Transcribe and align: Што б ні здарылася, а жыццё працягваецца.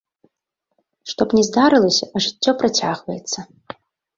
Што 1.11 1.21
б 1.27 1.39
ні 1.39 1.43
здарылася, 1.49 2.05
а 2.15 2.25
жыццё 2.27 2.51
працягваецца. 2.63 3.39